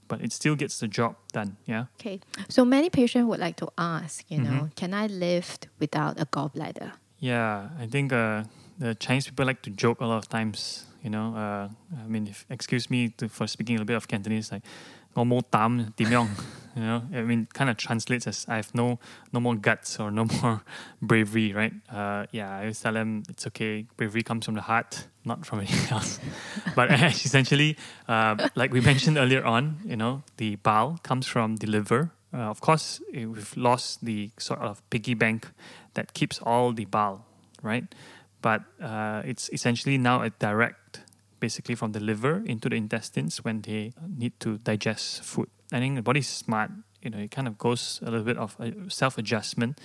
but 0.09 0.21
it 0.21 0.33
still 0.33 0.57
gets 0.57 0.81
the 0.81 0.89
job 0.89 1.15
done. 1.33 1.57
Yeah. 1.67 1.85
Okay. 2.01 2.21
So 2.49 2.65
many 2.65 2.91
patients 2.91 3.27
would 3.29 3.41
like 3.41 3.57
to 3.57 3.69
ask, 3.79 4.25
you 4.33 4.39
know, 4.47 4.61
Mhm. 4.63 4.75
can 4.81 4.93
I 4.93 5.07
live 5.07 5.49
without 5.79 6.21
a 6.21 6.27
gallbladder? 6.27 6.91
Yeah, 7.21 7.69
I 7.79 7.87
think 7.87 8.13
uh, 8.13 8.45
the 8.79 8.95
Chinese 8.95 9.27
people 9.27 9.47
like 9.47 9.63
to 9.63 9.71
joke 9.71 10.01
a 10.01 10.07
lot 10.07 10.19
of 10.19 10.29
times. 10.29 10.87
You 11.03 11.11
know, 11.11 11.35
uh, 11.37 11.69
I 12.03 12.07
mean, 12.09 12.27
if, 12.29 12.47
excuse 12.49 12.89
me 12.91 13.11
to, 13.19 13.29
for 13.29 13.47
speaking 13.47 13.77
a 13.77 13.79
little 13.79 13.87
bit 13.87 13.97
of 13.97 14.09
Cantonese, 14.09 14.51
like 14.53 14.63
"ngô 15.15 15.27
mo 15.27 15.41
tam 15.41 15.93
tim 15.97 16.13
yong," 16.13 16.31
You 16.77 16.83
know, 16.83 17.03
I 17.15 17.23
mean, 17.23 17.47
kind 17.55 17.71
of 17.71 17.77
translates 17.77 18.27
as 18.27 18.47
"I 18.49 18.57
have 18.57 18.75
no 18.75 18.99
no 19.33 19.39
more 19.39 19.55
guts 19.55 20.01
or 20.01 20.11
no 20.11 20.25
more 20.43 20.63
bravery." 21.01 21.53
Right? 21.53 21.73
Uh, 21.89 22.27
yeah, 22.33 22.51
I 22.57 22.61
always 22.61 22.81
tell 22.81 22.95
them 22.95 23.23
it's 23.29 23.47
okay. 23.47 23.87
Bravery 23.97 24.23
comes 24.23 24.47
from 24.47 24.55
the 24.55 24.63
heart, 24.63 25.07
not 25.25 25.47
from 25.47 25.61
anything 25.61 25.91
else. 25.97 26.19
but 26.75 26.91
essentially, 26.91 27.77
uh, 28.09 28.49
like 28.57 28.73
we 28.73 28.81
mentioned 28.81 29.19
earlier 29.19 29.45
on, 29.45 29.79
you 29.85 29.97
know, 29.97 30.23
the 30.39 30.57
bile 30.57 30.99
comes 31.03 31.27
from 31.27 31.57
the 31.57 31.67
liver. 31.67 32.11
Uh, 32.35 32.51
of 32.51 32.61
course, 32.61 33.01
eh, 33.15 33.27
we've 33.27 33.57
lost 33.57 34.05
the 34.05 34.31
sort 34.39 34.61
of 34.61 34.83
piggy 34.91 35.15
bank 35.15 35.49
that 35.95 36.15
keeps 36.15 36.41
all 36.41 36.73
the 36.73 36.85
bile, 36.85 37.25
right? 37.63 37.85
But 38.43 38.63
uh, 38.83 39.23
it's 39.25 39.49
essentially 39.53 39.99
now 39.99 40.23
a 40.23 40.31
direct, 40.31 41.01
basically 41.39 41.77
from 41.77 41.93
the 41.93 42.01
liver 42.01 42.43
into 42.45 42.69
the 42.69 42.75
intestines 42.75 43.45
when 43.45 43.61
they 43.61 43.93
need 44.19 44.33
to 44.41 44.59
digest 44.59 45.23
food. 45.23 45.49
I 45.73 45.79
think 45.79 45.95
the 45.95 46.03
body's 46.03 46.29
smart. 46.29 46.73
You 47.03 47.11
know, 47.11 47.19
it 47.19 47.31
kind 47.31 47.47
of 47.47 47.57
goes 47.57 48.01
a 48.03 48.11
little 48.11 48.25
bit 48.25 48.37
of 48.37 48.57
a 48.59 48.73
self 48.91 49.17
adjustment 49.17 49.79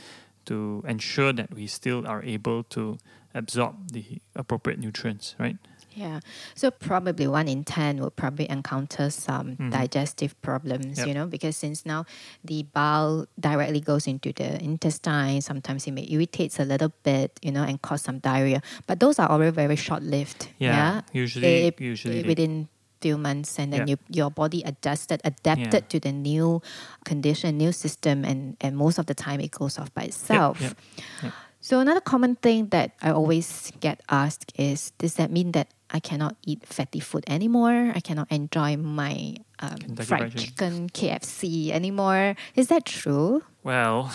to 0.45 0.83
ensure 0.87 1.31
that 1.33 1.53
we 1.53 1.67
still 1.67 2.07
are 2.07 2.23
able 2.23 2.63
to 2.63 2.97
absorb 3.35 3.91
the 3.91 4.19
appropriate 4.35 4.79
nutrients, 4.79 5.35
right? 5.37 5.57
Yeah. 5.99 6.19
So 6.55 6.71
probably 6.71 7.27
one 7.27 7.49
in 7.51 7.65
10 7.67 7.99
will 7.99 8.09
probably 8.15 8.47
encounter 8.49 9.09
some 9.11 9.57
Mhm. 9.59 9.71
digestive 9.71 10.31
problems, 10.41 10.97
Yep. 10.97 11.07
you 11.07 11.13
know, 11.13 11.27
because 11.27 11.57
since 11.59 11.83
now 11.85 12.05
the 12.43 12.63
bile 12.71 13.27
directly 13.37 13.81
goes 13.83 14.07
into 14.07 14.31
the 14.31 14.63
intestine, 14.63 15.41
sometimes 15.43 15.87
it 15.87 15.91
may 15.91 16.07
irritates 16.09 16.55
a 16.59 16.63
little 16.63 16.93
bit, 17.03 17.35
you 17.43 17.51
know, 17.51 17.63
and 17.67 17.81
cause 17.81 18.01
some 18.07 18.19
diarrhea. 18.19 18.61
But 18.87 19.01
those 19.03 19.19
are 19.19 19.27
already 19.29 19.51
very 19.51 19.75
short 19.75 20.03
lived. 20.03 20.47
Yeah, 20.57 21.01
usually, 21.11 21.67
It- 21.67 21.81
usually 21.81 22.19
it- 22.19 22.27
within 22.27 22.69
few 23.01 23.17
months 23.17 23.59
and 23.59 23.71
then 23.71 23.87
Yeah. 23.87 23.95
you, 23.95 24.23
your 24.23 24.29
body 24.31 24.61
adjusted 24.63 25.21
adapted 25.23 25.87
to 25.89 25.99
the 26.03 26.11
new 26.11 26.61
condition 27.05 27.57
new 27.57 27.71
system 27.71 28.25
and, 28.27 28.57
and 28.59 28.75
most 28.75 28.99
of 28.99 29.05
the 29.07 29.15
time 29.15 29.39
it 29.39 29.51
goes 29.51 29.79
off 29.79 29.87
by 29.95 30.03
itself 30.03 30.59
yep, 30.59 30.75
yep. 31.23 31.31
so 31.63 31.79
another 31.79 32.01
common 32.03 32.35
thing 32.35 32.67
that 32.75 32.91
i 33.01 33.09
always 33.09 33.71
get 33.79 34.01
asked 34.11 34.51
is 34.59 34.91
does 34.99 35.13
that 35.15 35.31
mean 35.31 35.53
that 35.55 35.71
i 35.91 35.99
cannot 35.99 36.35
eat 36.45 36.65
fatty 36.65 36.99
food 36.99 37.23
anymore 37.27 37.91
i 37.95 37.99
cannot 37.99 38.27
enjoy 38.31 38.75
my 38.77 39.35
um, 39.59 39.77
fried 40.05 40.33
chicken 40.45 40.89
kfc 40.89 41.69
anymore 41.71 42.35
is 42.55 42.67
that 42.67 42.85
true 42.85 43.43
Well, 43.63 44.11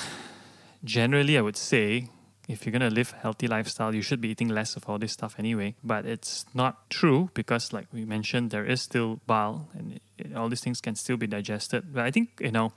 generally, 0.83 1.37
I 1.39 1.43
would 1.43 1.57
say 1.57 2.09
if 2.49 2.65
you're 2.65 2.73
going 2.73 2.89
to 2.91 2.95
live 2.95 3.15
a 3.17 3.21
healthy 3.23 3.47
lifestyle, 3.49 3.95
you 3.95 4.03
should 4.03 4.21
be 4.21 4.29
eating 4.29 4.49
less 4.49 4.77
of 4.77 4.89
all 4.89 4.99
this 4.99 5.13
stuff 5.13 5.37
anyway. 5.39 5.75
But 5.83 6.05
it's 6.05 6.45
not 6.55 6.89
true 6.91 7.31
because, 7.35 7.73
like 7.73 7.87
we 7.93 8.05
mentioned, 8.05 8.51
there 8.51 8.65
is 8.65 8.83
still 8.83 9.21
bile 9.27 9.69
and 9.77 9.93
it, 9.97 10.03
it- 10.19 10.35
all 10.37 10.49
these 10.49 10.61
things 10.61 10.81
can 10.81 10.95
still 10.95 11.17
be 11.17 11.27
digested. 11.27 11.93
But 11.95 12.05
I 12.05 12.11
think, 12.11 12.29
you 12.41 12.51
know, 12.53 12.73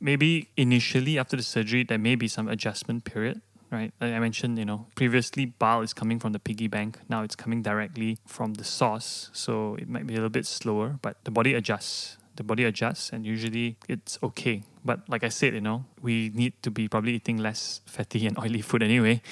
maybe 0.00 0.48
initially 0.56 1.18
after 1.18 1.36
the 1.36 1.42
surgery, 1.42 1.84
there 1.84 1.98
may 1.98 2.16
be 2.16 2.28
some 2.28 2.48
adjustment 2.48 3.04
period. 3.04 3.40
Right, 3.72 3.90
like 4.02 4.12
I 4.12 4.18
mentioned, 4.18 4.58
you 4.58 4.66
know, 4.66 4.86
previously 4.94 5.46
bile 5.46 5.80
is 5.80 5.94
coming 5.94 6.20
from 6.20 6.32
the 6.32 6.38
piggy 6.38 6.68
bank. 6.68 6.98
Now 7.08 7.22
it's 7.22 7.34
coming 7.34 7.62
directly 7.62 8.18
from 8.26 8.52
the 8.54 8.64
source, 8.64 9.30
so 9.32 9.76
it 9.76 9.88
might 9.88 10.06
be 10.06 10.12
a 10.12 10.18
little 10.18 10.28
bit 10.28 10.44
slower. 10.44 10.98
But 11.00 11.16
the 11.24 11.30
body 11.30 11.54
adjusts 11.54 12.18
the 12.36 12.42
body 12.42 12.64
adjusts 12.64 13.10
and 13.12 13.26
usually 13.26 13.76
it's 13.88 14.18
okay. 14.22 14.62
But 14.84 15.08
like 15.08 15.24
I 15.24 15.28
said, 15.28 15.54
you 15.54 15.60
know, 15.60 15.84
we 16.00 16.30
need 16.34 16.54
to 16.62 16.70
be 16.70 16.88
probably 16.88 17.14
eating 17.14 17.36
less 17.36 17.80
fatty 17.86 18.26
and 18.26 18.38
oily 18.38 18.62
food 18.62 18.82
anyway. 18.82 19.22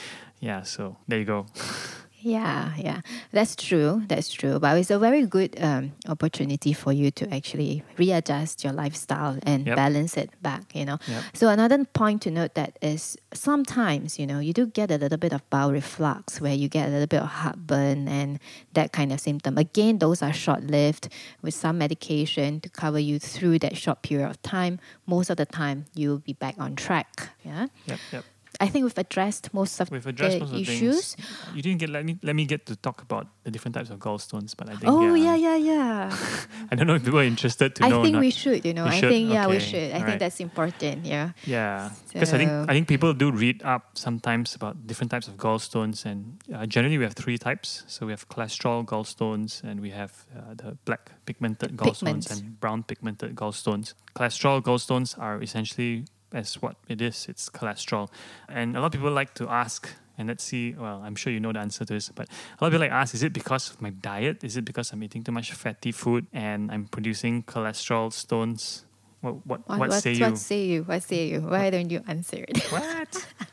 Yeah, 0.40 0.62
so 0.62 0.96
there 1.08 1.18
you 1.18 1.24
go. 1.24 1.46
Yeah, 2.22 2.74
yeah, 2.76 3.00
that's 3.32 3.56
true. 3.56 4.02
That's 4.06 4.30
true. 4.30 4.58
But 4.58 4.76
it's 4.78 4.90
a 4.90 4.98
very 4.98 5.24
good 5.26 5.56
um, 5.62 5.92
opportunity 6.06 6.72
for 6.72 6.92
you 6.92 7.10
to 7.12 7.32
actually 7.34 7.82
readjust 7.96 8.62
your 8.62 8.72
lifestyle 8.74 9.38
and 9.44 9.66
Yep. 9.66 9.76
balance 9.76 10.16
it 10.16 10.30
back. 10.42 10.74
You 10.74 10.84
know. 10.84 10.98
Yep. 11.08 11.22
So 11.32 11.48
another 11.48 11.84
point 11.84 12.22
to 12.22 12.30
note 12.30 12.54
that 12.54 12.78
is 12.82 13.16
sometimes 13.32 14.18
you 14.18 14.26
know 14.26 14.38
you 14.38 14.52
do 14.52 14.66
get 14.66 14.90
a 14.90 14.98
little 14.98 15.18
bit 15.18 15.32
of 15.32 15.48
bile 15.50 15.72
reflux 15.72 16.40
where 16.40 16.54
you 16.54 16.68
get 16.68 16.88
a 16.88 16.90
little 16.90 17.06
bit 17.06 17.22
of 17.22 17.28
heartburn 17.28 18.06
and 18.08 18.38
that 18.74 18.92
kind 18.92 19.12
of 19.12 19.20
symptom. 19.20 19.56
Again, 19.56 19.98
those 19.98 20.22
are 20.22 20.32
short 20.32 20.64
lived 20.64 21.08
with 21.42 21.54
some 21.54 21.78
medication 21.78 22.60
to 22.60 22.68
cover 22.68 22.98
you 22.98 23.18
through 23.18 23.58
that 23.60 23.76
short 23.76 24.02
period 24.02 24.28
of 24.28 24.40
time. 24.42 24.78
Most 25.06 25.30
of 25.30 25.36
the 25.38 25.46
time, 25.46 25.86
you'll 25.94 26.18
be 26.18 26.34
back 26.34 26.56
on 26.58 26.76
track. 26.76 27.30
Yeah. 27.44 27.68
Yep, 27.86 27.98
yep. 28.12 28.24
I 28.60 28.68
think 28.68 28.84
we've 28.84 28.98
addressed 28.98 29.54
most 29.54 29.80
of 29.80 29.90
We've 29.90 30.06
addressed 30.06 30.34
the 30.38 30.40
most 30.44 30.50
of 30.52 30.56
the 30.56 30.62
issues. 30.62 31.14
things. 31.14 31.56
You 31.56 31.62
didn't 31.62 31.78
get 31.78 31.88
let 31.90 32.04
me 32.04 32.18
let 32.22 32.36
me 32.36 32.44
get 32.44 32.66
to 32.66 32.76
talk 32.76 33.00
about 33.00 33.26
the 33.44 33.50
different 33.50 33.74
types 33.74 33.88
of 33.90 33.98
gallstones, 33.98 34.54
but 34.56 34.68
I 34.68 34.76
think 34.76 34.92
Oh 34.92 35.14
yeah, 35.14 35.34
yeah, 35.34 35.56
yeah. 35.56 36.16
I 36.70 36.74
don't 36.76 36.86
know 36.86 36.94
if 36.94 37.04
people 37.04 37.20
are 37.20 37.24
interested 37.24 37.74
to 37.76 37.84
I 37.84 37.88
know. 37.88 38.00
or 38.00 38.04
think 38.04 38.20
we 38.20 38.30
should. 38.30 38.64
You 38.64 38.74
know, 38.74 38.84
I 38.84 39.00
think 39.00 39.32
yeah, 39.32 39.46
we 39.48 39.58
should. 39.60 39.88
I 39.90 39.92
think 39.92 40.04
alright. 40.04 40.18
that's 40.20 40.40
important. 40.40 41.06
Yeah. 41.06 41.32
Yeah, 41.46 41.90
because 42.12 42.34
I 42.34 42.38
think 42.38 42.50
I 42.50 42.72
think 42.74 42.86
people 42.86 43.14
do 43.14 43.32
read 43.32 43.62
up 43.64 43.96
sometimes 43.96 44.54
about 44.54 44.86
different 44.86 45.10
types 45.10 45.26
of 45.28 45.36
gallstones, 45.36 46.04
and 46.04 46.36
uh, 46.54 46.66
generally 46.66 46.98
we 46.98 47.04
have 47.04 47.14
three 47.14 47.38
types. 47.38 47.84
So 47.88 48.04
we 48.06 48.12
have 48.12 48.28
cholesterol 48.28 48.84
gallstones, 48.84 49.64
and 49.64 49.80
we 49.80 49.90
have 49.90 50.12
uh, 50.36 50.52
the 50.54 50.76
black 50.84 51.12
pigmented 51.24 51.76
gallstones 51.76 52.04
Pigments. 52.04 52.30
and 52.30 52.60
brown 52.60 52.82
pigmented 52.82 53.34
gallstones. 53.34 53.94
Cholesterol 54.14 54.60
gallstones 54.62 55.18
are 55.18 55.40
essentially 55.42 56.04
as 56.32 56.60
what 56.62 56.76
it 56.88 57.00
is. 57.00 57.26
It's 57.28 57.48
cholesterol, 57.48 58.08
and 58.48 58.76
a 58.76 58.80
lot 58.80 58.86
of 58.86 58.92
people 58.92 59.10
like 59.10 59.34
to 59.34 59.48
ask. 59.48 59.88
And 60.18 60.28
let's 60.28 60.44
see. 60.44 60.74
Well, 60.78 61.00
I'm 61.02 61.16
sure 61.16 61.32
you 61.32 61.40
know 61.40 61.50
the 61.52 61.60
answer 61.60 61.84
to 61.86 61.94
this, 61.94 62.10
but 62.10 62.28
a 62.28 62.64
lot 62.64 62.68
of 62.68 62.72
people 62.72 62.80
like 62.80 62.90
to 62.90 62.96
ask: 62.96 63.14
Is 63.14 63.22
it 63.22 63.32
because 63.32 63.70
of 63.70 63.80
my 63.80 63.90
diet? 63.90 64.44
Is 64.44 64.56
it 64.56 64.64
because 64.66 64.92
I'm 64.92 65.02
eating 65.02 65.24
too 65.24 65.32
much 65.32 65.52
fatty 65.52 65.92
food 65.92 66.26
and 66.32 66.70
I'm 66.70 66.86
producing 66.86 67.42
cholesterol 67.44 68.12
stones? 68.12 68.84
What 69.22 69.46
what, 69.46 69.68
What, 69.68 69.78
what, 69.78 69.88
what, 69.90 70.02
say 70.02 70.18
what 70.20 70.30
you? 70.30 70.36
say 70.36 70.64
you? 70.64 70.82
What 70.84 71.02
say 71.02 71.28
you? 71.28 71.40
Why 71.40 71.70
don't 71.70 71.90
you 71.90 72.02
answer 72.06 72.44
it? 72.46 72.58
What? 72.70 73.26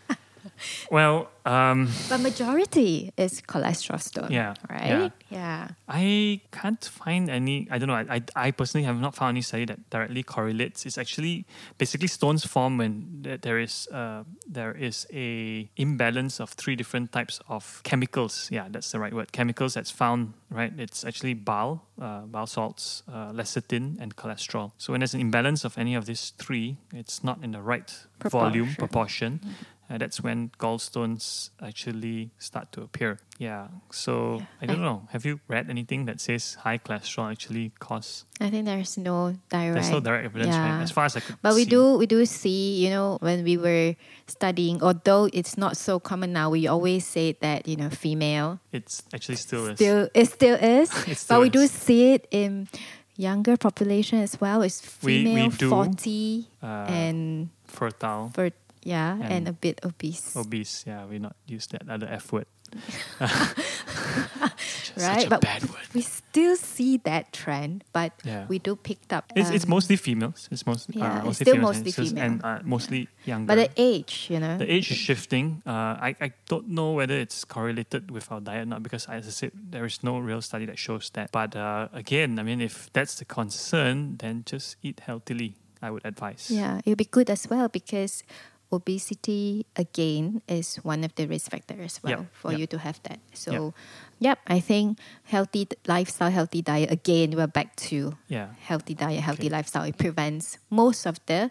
well, 0.92 1.30
um, 1.46 1.90
but 2.10 2.20
majority 2.20 3.12
is 3.18 3.42
cholesterol 3.42 4.02
stone. 4.02 4.32
Yeah, 4.32 4.54
Right. 4.70 5.12
Yeah. 5.30 5.70
I 5.88 6.42
can't 6.52 6.84
find 6.84 7.30
any. 7.30 7.68
I 7.72 7.78
don't 7.78 7.88
know. 7.88 7.96
I, 7.96 8.06
I, 8.36 8.48
I 8.48 8.52
personally 8.52 8.86
have 8.86 9.00
not 9.00 9.16
found 9.16 9.30
any 9.36 9.42
study 9.42 9.66
that 9.66 9.90
directly 9.90 10.24
correlates. 10.24 10.86
It's 10.86 10.98
actually 10.98 11.46
basically 11.78 12.08
stones 12.08 12.46
form 12.46 12.78
when 12.78 13.24
there 13.42 13.60
is 13.60 13.88
uh, 13.94 14.24
there 14.46 14.74
is 14.74 15.08
a 15.14 15.70
imbalance 15.78 16.40
of 16.42 16.50
three 16.52 16.76
different 16.76 17.12
types 17.12 17.40
of 17.48 17.82
chemicals. 17.84 18.50
Yeah, 18.52 18.68
that's 18.70 18.92
the 18.92 19.00
right 19.00 19.14
word. 19.14 19.32
Chemicals 19.32 19.74
that's 19.74 19.92
found 19.92 20.34
right. 20.50 20.74
It's 20.78 21.06
actually 21.06 21.34
bile, 21.34 21.84
uh, 22.02 22.22
bile 22.22 22.48
salts, 22.48 23.04
uh, 23.08 23.32
lecithin, 23.32 23.98
and 24.02 24.16
cholesterol. 24.16 24.72
So 24.78 24.92
when 24.94 25.00
there's 25.00 25.14
an 25.14 25.22
imbalance 25.22 25.64
of 25.64 25.78
any 25.78 25.96
of 25.96 26.06
these 26.06 26.34
three, 26.38 26.78
it's 26.94 27.24
not 27.24 27.44
in 27.44 27.52
the 27.52 27.62
right 27.62 27.90
volume 28.20 28.76
Proportion. 28.76 29.40
proportion. 29.40 29.56
Uh, 29.90 29.98
that's 29.98 30.20
when 30.22 30.52
gallstones 30.60 31.50
actually 31.64 32.30
start 32.40 32.72
to 32.74 32.82
appear. 32.82 33.20
Yeah. 33.40 33.68
So 33.90 34.40
Yeah. 34.40 34.46
I 34.62 34.66
don't 34.66 34.82
I- 34.84 34.86
know. 34.86 35.08
Have 35.12 35.24
you 35.26 35.40
read 35.48 35.70
anything 35.70 36.06
that 36.12 36.20
says 36.20 36.56
high 36.56 36.78
cholesterol 36.78 37.32
actually 37.32 37.72
cause? 37.80 38.26
I 38.42 38.50
think 38.50 38.66
there's 38.66 38.98
no 38.98 39.36
direct. 39.48 39.74
There's 39.76 39.90
no 39.92 40.02
direct 40.02 40.26
evidence, 40.26 40.56
right? 40.58 40.82
As 40.84 40.92
far 40.92 41.06
as 41.06 41.16
I 41.16 41.22
could. 41.22 41.38
But 41.42 41.56
we 41.56 41.64
see. 41.64 41.70
do 41.70 41.96
we 41.98 42.06
do 42.06 42.26
see, 42.26 42.84
you 42.84 42.90
know, 42.90 43.18
when 43.22 43.46
we 43.48 43.56
were 43.56 43.96
studying, 44.28 44.84
although 44.84 45.30
it's 45.32 45.56
not 45.58 45.78
so 45.78 46.00
common 46.00 46.34
now, 46.34 46.50
we 46.50 46.68
always 46.68 47.06
say 47.08 47.38
that, 47.40 47.68
you 47.68 47.78
know, 47.78 47.90
female 47.90 48.60
It's 48.74 49.04
actually 49.14 49.38
still 49.40 49.68
is. 49.72 49.78
still 49.80 50.10
it 50.14 50.26
still 50.28 50.56
is. 50.60 50.92
It 51.08 51.08
but 51.08 51.18
still 51.18 51.42
we 51.42 51.50
do 51.50 51.64
see 51.68 52.12
it 52.12 52.28
in 52.32 52.68
younger 53.16 53.56
population 53.58 54.20
as 54.20 54.36
well. 54.42 54.62
It's 54.68 54.84
We- 55.02 55.24
we 55.24 55.24
female 55.24 55.50
do, 55.56 55.70
forty 55.70 56.48
uh, 56.62 56.86
and 56.92 57.50
fertile, 57.64 58.32
for 58.36 58.52
yeah, 58.84 59.14
and, 59.14 59.24
and 59.34 59.48
a 59.48 59.54
bit 59.54 59.80
obese. 59.84 60.36
obese. 60.36 60.84
Yeah, 60.88 61.06
we 61.06 61.20
not 61.20 61.36
use 61.46 61.68
that 61.68 61.88
other 61.90 62.08
F 62.08 62.32
word. 62.32 62.46
Such 63.20 65.04
Right, 65.04 65.30
but- 65.30 65.42
bad 65.42 65.64
word. 65.70 65.88
we 65.94 66.02
still 66.02 66.56
see 66.56 66.98
that 67.06 67.32
trend, 67.32 67.84
but 67.94 68.12
Yeah. 68.24 68.46
we 68.48 68.60
do 68.60 68.76
picked 68.76 69.14
up. 69.14 69.32
It's, 69.36 69.50
it's 69.50 69.64
um, 69.66 69.70
mostly 69.70 69.96
females. 69.96 70.48
It's 70.52 70.66
mostly 70.66 71.00
yeah, 71.00 71.06
uh, 71.06 71.18
it's 71.18 71.26
mostly 71.26 71.46
still 71.46 71.56
females 71.56 71.78
mostly 71.78 71.92
and, 72.08 72.10
female. 72.10 72.26
and 72.26 72.44
uh, 72.44 72.60
mostly 72.64 73.08
younger. 73.26 73.48
but 73.48 73.56
the 73.56 73.70
age, 73.78 74.28
you 74.30 74.40
know. 74.40 74.58
The 74.58 74.72
age 74.72 74.92
is 74.92 74.98
shifting. 74.98 75.62
Uh, 75.66 75.72
I, 76.02 76.16
I 76.20 76.32
don't 76.50 76.70
know 76.70 76.92
whether 76.94 77.16
it's 77.16 77.46
correlated 77.46 78.12
with 78.12 78.32
our 78.32 78.42
diet 78.42 78.64
or 78.64 78.66
not 78.66 78.84
because, 78.84 79.06
as 79.08 79.28
I 79.28 79.32
said, 79.32 79.52
there 79.72 79.86
is 79.86 80.04
no 80.04 80.18
real 80.20 80.42
study 80.42 80.66
that 80.66 80.80
shows 80.80 81.10
that. 81.14 81.32
But 81.32 81.56
uh, 81.56 81.88
again, 81.94 82.40
I 82.40 82.44
mean, 82.44 82.62
if 82.62 82.90
that's 82.94 83.16
the 83.16 83.26
concern, 83.26 84.18
then 84.18 84.44
just 84.46 84.78
eat 84.82 85.02
healthily, 85.02 85.56
I 85.82 85.92
would 85.92 86.06
advise. 86.06 86.50
Yeah, 86.50 86.80
it'll 86.86 86.96
be 86.96 87.06
good 87.06 87.30
as 87.30 87.48
well 87.50 87.68
because 87.70 88.24
obesity 88.72 89.66
again 89.76 90.42
is 90.48 90.76
one 90.84 91.04
of 91.04 91.16
the 91.16 91.26
risk 91.28 91.52
factors 91.52 91.80
as 91.80 92.04
well 92.04 92.20
Yep, 92.20 92.26
for 92.34 92.52
yep. 92.52 92.60
you 92.60 92.68
to 92.68 92.78
have 92.80 93.00
that. 93.04 93.20
So, 93.34 93.74
yep, 94.20 94.40
I 94.48 94.60
think 94.60 95.00
healthy 95.24 95.68
lifestyle, 95.88 96.30
healthy 96.32 96.62
diet. 96.62 96.92
Again, 96.92 97.32
we're 97.36 97.48
back 97.48 97.76
to 97.90 98.18
Yeah. 98.28 98.54
healthy 98.60 98.94
diet, 98.94 99.22
healthy 99.24 99.48
Okay. 99.48 99.56
lifestyle. 99.56 99.84
It 99.84 99.98
prevents 99.98 100.58
most 100.70 101.06
of 101.06 101.20
the 101.26 101.50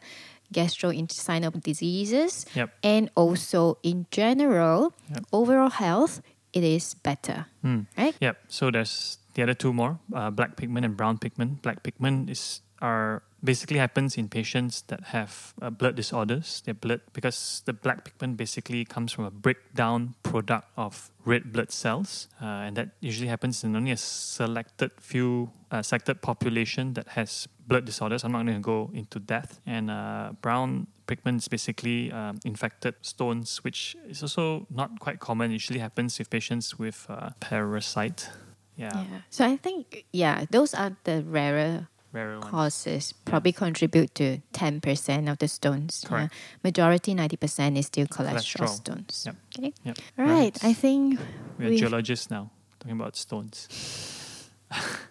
gastrointestinal 0.52 1.62
diseases, 1.62 2.46
Yep. 2.54 2.70
and 2.82 3.10
also 3.14 3.78
in 3.82 4.06
general, 4.10 4.92
Yep. 5.10 5.24
overall 5.32 5.70
health. 5.70 6.22
It 6.52 6.64
is 6.64 6.94
better, 6.94 7.46
Hmm. 7.62 7.84
right? 7.98 8.16
Yep. 8.20 8.36
So 8.48 8.70
there's 8.70 9.18
the 9.34 9.42
other 9.42 9.52
two 9.54 9.72
more: 9.72 9.98
uh, 10.14 10.30
black 10.30 10.56
pigment 10.56 10.86
and 10.86 10.96
brown 10.96 11.18
pigment. 11.18 11.60
Black 11.60 11.82
pigment 11.82 12.30
is 12.30 12.62
are 12.80 13.22
basically 13.42 13.78
happens 13.78 14.16
in 14.16 14.28
patients 14.28 14.82
that 14.88 15.00
have 15.04 15.54
uh, 15.62 15.70
blood 15.70 15.94
disorders. 15.94 16.62
Their 16.64 16.74
blood 16.74 17.00
because 17.12 17.62
the 17.64 17.72
black 17.72 18.04
pigment 18.04 18.36
basically 18.36 18.84
comes 18.84 19.12
from 19.12 19.24
a 19.24 19.30
breakdown 19.30 20.14
product 20.22 20.68
of 20.76 21.10
red 21.24 21.52
blood 21.52 21.72
cells, 21.72 22.28
uh, 22.42 22.66
and 22.66 22.76
that 22.76 22.90
usually 23.00 23.28
happens 23.28 23.64
in 23.64 23.74
only 23.76 23.92
a 23.92 23.96
selected 23.96 24.90
few 25.00 25.50
uh, 25.70 25.82
selected 25.82 26.20
population 26.22 26.94
that 26.94 27.08
has 27.08 27.48
blood 27.66 27.84
disorders. 27.84 28.24
I'm 28.24 28.32
not 28.32 28.44
going 28.44 28.56
to 28.56 28.60
go 28.60 28.90
into 28.92 29.18
that. 29.26 29.58
And 29.66 29.90
uh, 29.90 30.32
brown 30.42 30.86
pigment 31.06 31.42
is 31.42 31.48
basically 31.48 32.12
um, 32.12 32.38
infected 32.44 32.94
stones, 33.02 33.58
which 33.64 33.96
is 34.08 34.22
also 34.22 34.66
not 34.70 34.98
quite 35.00 35.20
common. 35.20 35.50
Usually 35.50 35.78
happens 35.78 36.18
with 36.18 36.30
patients 36.30 36.78
with 36.78 37.06
uh, 37.08 37.30
parasite. 37.40 38.28
Yeah, 38.76 38.90
Yeah. 38.94 39.20
So 39.30 39.44
I 39.46 39.56
think 39.56 40.04
yeah, 40.12 40.44
those 40.50 40.74
are 40.74 40.96
the 41.04 41.22
rarer 41.22 41.88
ones. 42.12 42.44
causes. 42.44 43.12
Probably 43.24 43.52
contribute 43.52 44.14
to 44.16 44.38
ten 44.52 44.80
percent 44.80 45.28
of 45.28 45.38
the 45.38 45.48
stones. 45.48 46.00
yeah. 46.02 46.08
Correct. 46.08 46.34
Majority 46.64 47.14
ninety 47.14 47.36
percent 47.36 47.76
is 47.78 47.86
still 47.86 48.06
cholesterol, 48.06 48.66
Cholesterol. 48.66 48.68
stones. 48.68 49.22
Yep. 49.26 49.36
Okay. 49.58 49.72
Yep. 49.84 49.98
Right. 50.16 50.64
I 50.64 50.72
think 50.72 51.18
We're 51.58 51.68
we've- 51.70 51.78
geologists 51.80 52.30
now, 52.30 52.50
talking 52.80 52.96
about 53.00 53.16
stones. 53.16 53.68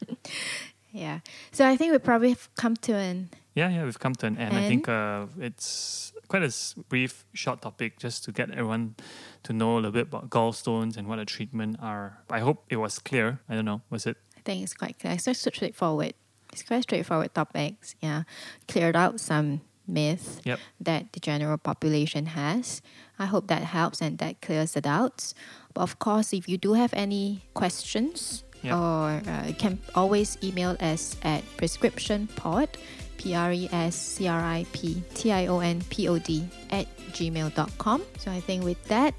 yeah. 0.92 1.20
So 1.52 1.66
I 1.66 1.76
think 1.76 1.92
we 1.92 1.98
probably 1.98 2.30
have 2.30 2.48
come 2.56 2.76
to 2.76 2.94
an 2.94 3.30
Yeah, 3.54 3.68
yeah, 3.68 3.84
we've 3.84 3.98
come 3.98 4.14
to 4.14 4.26
an 4.26 4.36
end. 4.38 4.56
I 4.56 4.68
think 4.68 4.88
uh, 4.88 5.26
it's 5.38 6.12
quite 6.28 6.42
a 6.42 6.52
brief, 6.88 7.24
short 7.32 7.60
topic 7.62 7.98
just 7.98 8.24
to 8.24 8.32
get 8.32 8.50
everyone 8.50 8.94
to 9.42 9.52
know 9.52 9.74
a 9.74 9.76
little 9.76 9.90
bit 9.92 10.06
about 10.08 10.30
gallstones 10.30 10.96
and 10.96 11.08
what 11.08 11.16
the 11.16 11.24
treatment 11.24 11.76
are. 11.82 12.18
I 12.30 12.38
hope 12.40 12.64
it 12.68 12.76
was 12.76 12.98
clear. 12.98 13.40
I 13.48 13.54
don't 13.56 13.64
know, 13.64 13.82
was 13.90 14.06
it? 14.06 14.16
I 14.36 14.40
think 14.44 14.62
it's 14.62 14.74
quite 14.74 14.98
clear. 14.98 15.14
It's 15.14 15.24
just 15.24 15.44
straightforward. 15.54 16.14
It's 16.52 16.62
quite 16.62 16.82
straightforward 16.82 17.34
topics. 17.34 17.94
Yeah, 18.00 18.22
cleared 18.68 18.96
out 18.96 19.20
some 19.20 19.60
myths 19.86 20.40
Yep. 20.44 20.58
that 20.80 21.12
the 21.12 21.20
general 21.20 21.58
population 21.58 22.26
has. 22.26 22.80
I 23.18 23.26
hope 23.26 23.48
that 23.48 23.62
helps 23.64 24.00
and 24.00 24.18
that 24.18 24.40
clears 24.40 24.72
the 24.72 24.80
doubts. 24.80 25.34
But 25.74 25.82
of 25.82 25.98
course, 25.98 26.32
if 26.32 26.48
you 26.48 26.58
do 26.58 26.74
have 26.74 26.94
any 26.94 27.42
questions, 27.54 28.44
Yep. 28.62 28.74
or 28.74 29.22
uh, 29.26 29.46
you 29.48 29.54
can 29.54 29.78
always 29.94 30.36
email 30.42 30.76
us 30.80 31.16
at 31.22 31.42
prescriptionpod, 31.56 32.68
P 33.16 33.34
R 33.34 33.52
E 33.52 33.68
S 33.72 33.96
C 33.96 34.28
R 34.28 34.40
I 34.40 34.64
P 34.72 35.02
T 35.14 35.32
I 35.32 35.46
O 35.46 35.60
N 35.60 35.82
P 35.90 36.08
O 36.08 36.18
D 36.18 36.48
at 36.70 36.86
gmail.com. 37.12 38.02
So 38.18 38.30
I 38.30 38.40
think 38.40 38.64
with 38.64 38.82
that, 38.88 39.14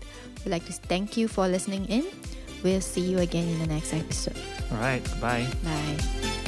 we'd 0.46 0.52
like 0.52 0.66
to 0.68 0.74
thank 0.74 1.18
you 1.18 1.28
for 1.28 1.48
listening 1.48 1.86
in. 1.86 2.06
We'll 2.64 2.82
see 2.82 3.02
you 3.02 3.18
again 3.20 3.48
in 3.48 3.60
the 3.60 3.68
next 3.68 3.94
episode. 3.94 4.38
All 4.72 4.78
right, 4.78 5.04
bye. 5.20 5.48
Bye. 5.64 6.41